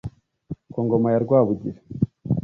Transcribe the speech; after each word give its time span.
ku 0.71 0.79
ngoma 0.85 1.07
ya 1.13 1.19
Rwabugiri 1.25 1.79